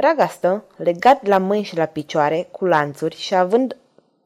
[0.00, 3.76] Ragastă, legat la mâini și la picioare, cu lanțuri și având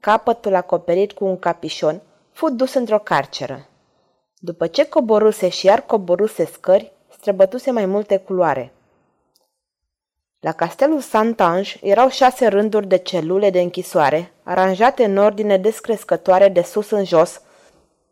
[0.00, 2.00] capătul acoperit cu un capișon,
[2.32, 3.66] fu dus într-o carceră.
[4.38, 8.72] După ce coboruse și iar coboruse scări, străbătuse mai multe culoare.
[10.40, 16.62] La castelul Santange erau șase rânduri de celule de închisoare, aranjate în ordine descrescătoare de
[16.62, 17.40] sus în jos,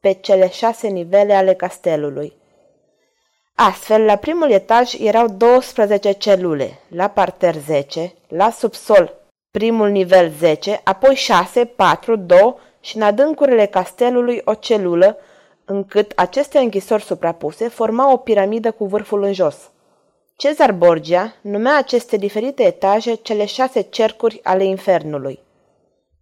[0.01, 2.40] pe cele șase nivele ale castelului.
[3.63, 9.15] Astfel, la primul etaj erau 12 celule, la parter 10, la subsol
[9.51, 15.17] primul nivel 10, apoi 6, 4, 2 și în adâncurile castelului o celulă,
[15.65, 19.71] încât aceste închisori suprapuse formau o piramidă cu vârful în jos.
[20.37, 25.39] Cezar Borgia numea aceste diferite etaje cele șase cercuri ale infernului.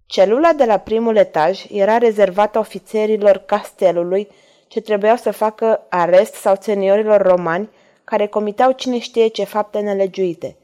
[0.07, 4.29] Celula de la primul etaj era rezervată ofițerilor castelului
[4.69, 7.69] ce trebuiau să facă arest sau seniorilor romani
[8.05, 10.57] care comiteau cine știe ce fapte nelegiuite.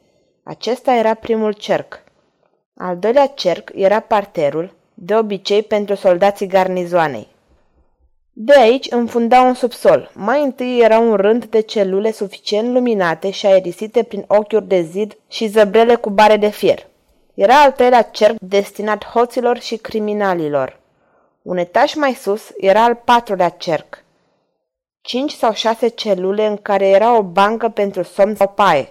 [0.42, 2.02] Acesta era primul cerc.
[2.76, 7.28] Al doilea cerc era parterul, de obicei pentru soldații garnizoanei.
[8.32, 10.10] De aici înfunda un subsol.
[10.14, 15.16] Mai întâi era un rând de celule suficient luminate și aerisite prin ochiuri de zid
[15.28, 16.86] și zăbrele cu bare de fier.
[17.34, 20.80] Era al treilea cerc destinat hoților și criminalilor.
[21.44, 24.04] Un etaj mai sus era al patrulea cerc.
[25.00, 28.88] Cinci sau șase celule în care era o bancă pentru somn sau paie.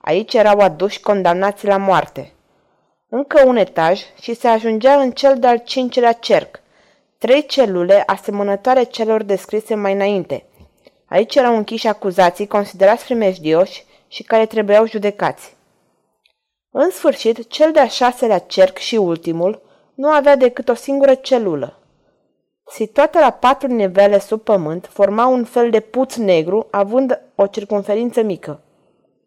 [0.00, 2.32] Aici erau aduși condamnați la moarte.
[3.08, 6.60] Încă un etaj și se ajungea în cel de-al cincilea cerc.
[7.18, 10.44] Trei celule asemănătoare celor descrise mai înainte.
[11.06, 15.56] Aici erau închiși acuzații considerați primejdioși și care trebuiau judecați.
[16.70, 19.62] În sfârșit, cel de-a șaselea cerc și ultimul
[19.94, 21.78] nu avea decât o singură celulă.
[22.66, 28.22] Situată la patru nivele sub pământ, forma un fel de puț negru, având o circunferință
[28.22, 28.60] mică.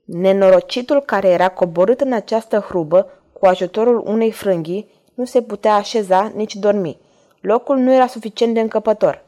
[0.06, 6.32] Nenorocitul care era coborât în această hrubă, cu ajutorul unei frânghii, nu se putea așeza
[6.36, 6.98] nici dormi.
[7.42, 9.24] Locul nu era suficient de încăpător.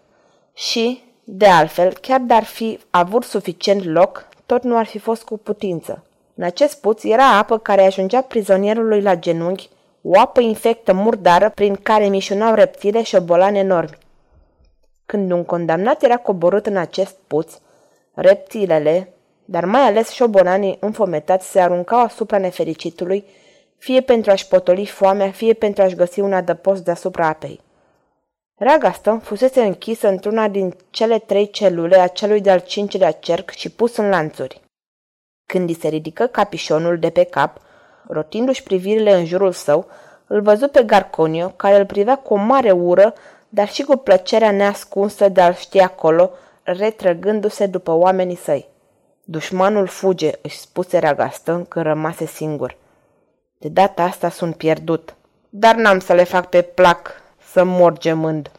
[0.53, 5.37] Și, de altfel, chiar dar fi avut suficient loc, tot nu ar fi fost cu
[5.37, 6.03] putință.
[6.35, 9.69] În acest puț era apă care ajungea prizonierului la genunchi,
[10.11, 13.97] o apă infectă murdară prin care mișunau reptile și obolani enormi.
[15.05, 17.53] Când un condamnat era coborât în acest puț,
[18.13, 19.13] reptilele,
[19.45, 23.25] dar mai ales șobolanii înfometați, se aruncau asupra nefericitului,
[23.77, 27.59] fie pentru a-și potoli foamea, fie pentru a-și găsi un adăpost deasupra apei.
[28.55, 33.97] Ragaston fusese închisă într-una din cele trei celule a celui de-al cincilea cerc și pus
[33.97, 34.61] în lanțuri.
[35.45, 37.61] Când îi se ridică capișonul de pe cap,
[38.11, 39.85] rotindu-și privirile în jurul său,
[40.27, 43.13] îl văzu pe Garconio, care îl privea cu o mare ură,
[43.49, 46.31] dar și cu plăcerea neascunsă de a-l ști acolo,
[46.63, 48.67] retrăgându-se după oamenii săi.
[49.23, 52.77] Dușmanul fuge, își spuse Ragaston că rămase singur.
[53.57, 55.15] De data asta sunt pierdut,
[55.49, 57.11] dar n-am să le fac pe plac
[57.51, 58.51] să mor gemând.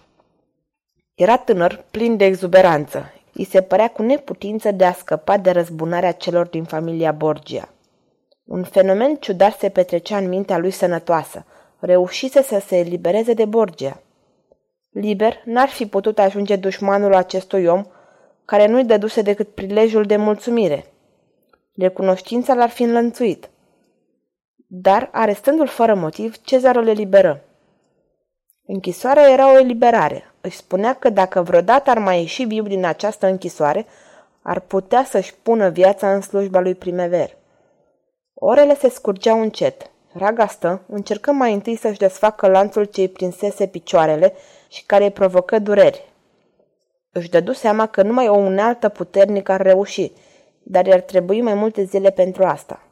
[1.15, 3.13] Era tânăr, plin de exuberanță.
[3.33, 7.69] I se părea cu neputință de a scăpa de răzbunarea celor din familia Borgia.
[8.51, 11.45] Un fenomen ciudat se petrecea în mintea lui sănătoasă.
[11.79, 14.03] Reușise să se elibereze de Borgia.
[14.91, 17.85] Liber, n-ar fi putut ajunge dușmanul acestui om,
[18.45, 20.87] care nu-i dăduse decât prilejul de mulțumire.
[21.77, 23.51] Recunoștința l-ar fi înlănțuit.
[24.67, 27.45] Dar, arestându-l fără motiv, Cezar îl eliberă.
[28.67, 30.33] Închisoarea era o eliberare.
[30.41, 33.87] Își spunea că dacă vreodată ar mai ieși viu din această închisoare,
[34.43, 37.39] ar putea să-și pună viața în slujba lui Primever.
[38.43, 39.91] Orele se scurgeau încet.
[40.13, 44.33] Ragastă încercă mai întâi să-și desfacă lanțul ce îi prinsese picioarele
[44.69, 46.13] și care îi provocă dureri.
[47.13, 50.13] Își dădu seama că numai o unealtă puternică ar reuși,
[50.63, 52.83] dar i-ar trebui mai multe zile pentru asta.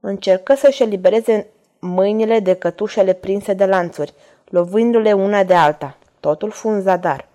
[0.00, 1.46] Încercă să-și elibereze
[1.78, 4.14] mâinile de cătușele prinse de lanțuri,
[4.44, 5.96] lovindu-le una de alta.
[6.20, 7.28] Totul fu un zadar.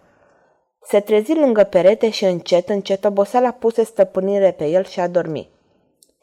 [0.83, 5.52] Se trezi lângă perete și încet, încet oboseala puse stăpânire pe el și a dormi.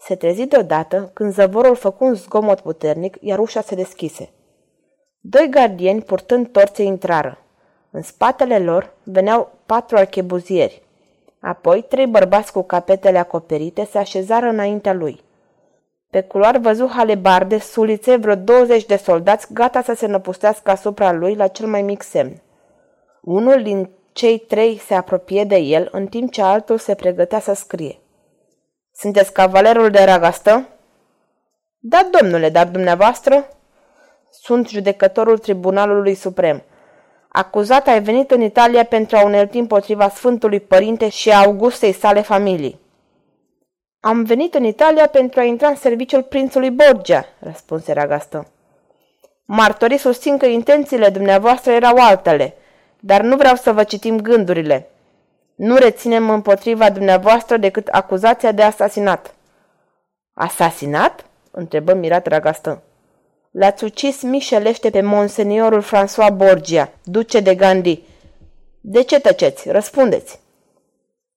[0.01, 4.31] Se trezi deodată când zăvorul făcu un zgomot puternic, iar ușa se deschise.
[5.21, 7.39] Doi gardieni purtând torțe intrară.
[7.91, 10.83] În spatele lor veneau patru archebuzieri.
[11.41, 15.21] Apoi, trei bărbați cu capetele acoperite se așezară înaintea lui.
[16.11, 21.35] Pe culoar văzu halebarde, sulițe, vreo 20 de soldați gata să se năpustească asupra lui
[21.35, 22.43] la cel mai mic semn.
[23.21, 27.53] Unul din cei trei se apropie de el, în timp ce altul se pregătea să
[27.53, 27.99] scrie.
[29.01, 30.69] Sunteți cavalerul de ragastă?
[31.79, 33.49] Da, domnule, dar dumneavoastră?
[34.31, 36.63] Sunt judecătorul Tribunalului Suprem.
[37.29, 42.21] Acuzat ai venit în Italia pentru a unelti împotriva Sfântului Părinte și a Augustei sale
[42.21, 42.81] familii.
[44.01, 48.47] Am venit în Italia pentru a intra în serviciul prințului Borgia, răspunse Ragastă.
[49.45, 52.55] Martorii susțin că intențiile dumneavoastră erau altele,
[52.99, 54.90] dar nu vreau să vă citim gândurile.
[55.61, 59.35] Nu reținem împotriva dumneavoastră decât acuzația de asasinat.
[60.33, 61.25] Asasinat?
[61.51, 62.83] întrebă mirat Ragastă.
[63.51, 68.03] L-ați ucis mișelește pe monseniorul François Borgia, duce de Gandhi.
[68.81, 69.71] De ce tăceți?
[69.71, 70.41] Răspundeți.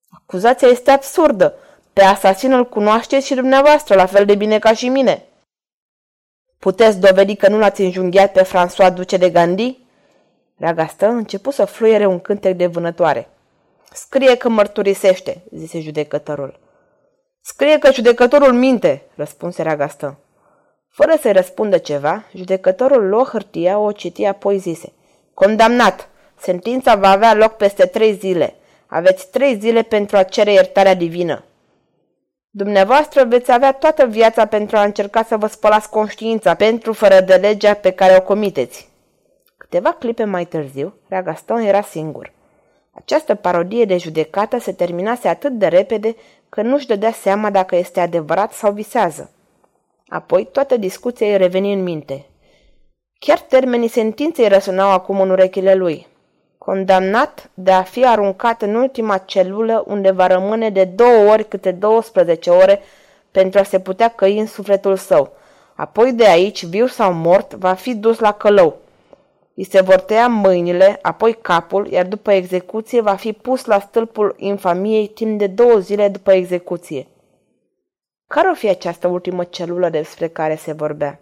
[0.09, 1.53] Acuzația este absurdă.
[1.93, 5.25] Pe asasinul cunoașteți și dumneavoastră, la fel de bine ca și mine.
[6.59, 9.79] Puteți dovedi că nu l-ați înjunghiat pe François Duce de Gandhi?
[10.57, 13.27] Ragastă început să fluiere un cântec de vânătoare.
[13.93, 16.59] Scrie că mărturisește, zise judecătorul.
[17.41, 20.19] Scrie că judecătorul minte, răspunse Ragastă.
[20.89, 24.93] Fără să-i răspundă ceva, judecătorul luă hârtia, o citi, apoi zise.
[25.33, 26.09] Condamnat!
[26.37, 28.55] Sentința va avea loc peste trei zile.
[28.87, 31.43] Aveți trei zile pentru a cere iertarea divină.
[32.49, 37.35] Dumneavoastră veți avea toată viața pentru a încerca să vă spălați conștiința pentru fără de
[37.35, 38.89] legea pe care o comiteți.
[39.57, 42.31] Câteva clipe mai târziu, Ragaston era singur.
[42.95, 46.15] Această parodie de judecată se terminase atât de repede
[46.49, 49.31] că nu-și dădea seama dacă este adevărat sau visează.
[50.07, 52.25] Apoi toată discuția îi reveni în minte.
[53.19, 56.07] Chiar termenii sentinței răsunau acum în urechile lui.
[56.57, 61.71] Condamnat de a fi aruncat în ultima celulă unde va rămâne de două ori câte
[61.71, 62.81] 12 ore
[63.31, 65.31] pentru a se putea căi în sufletul său.
[65.75, 68.77] Apoi de aici, viu sau mort, va fi dus la călău.
[69.55, 74.35] Îi se vor tăia mâinile, apoi capul, iar după execuție va fi pus la stâlpul
[74.37, 77.07] infamiei timp de două zile după execuție.
[78.27, 81.19] Care o fi această ultimă celulă despre care se vorbea?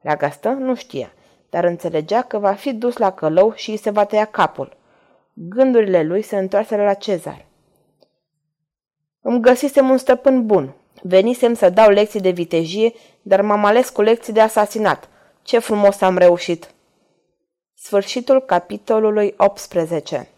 [0.00, 1.12] Ragastă nu știa,
[1.50, 4.76] dar înțelegea că va fi dus la călău și îi se va tăia capul.
[5.32, 7.46] Gândurile lui se întoarseră la Cezar.
[9.20, 10.74] Îmi găsisem un stăpân bun.
[11.02, 12.92] Venisem să dau lecții de vitejie,
[13.22, 15.08] dar m-am ales cu lecții de asasinat.
[15.42, 16.74] Ce frumos am reușit!
[17.86, 20.28] Sfârșitul capitolului 18